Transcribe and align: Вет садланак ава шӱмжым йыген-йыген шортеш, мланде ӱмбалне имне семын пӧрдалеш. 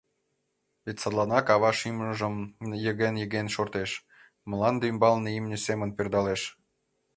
Вет 0.83 0.97
садланак 1.01 1.47
ава 1.55 1.71
шӱмжым 1.79 2.35
йыген-йыген 2.83 3.47
шортеш, 3.55 3.91
мланде 4.49 4.85
ӱмбалне 4.91 5.29
имне 5.37 5.57
семын 5.65 5.89
пӧрдалеш. 5.97 6.41